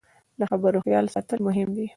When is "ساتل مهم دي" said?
1.15-1.85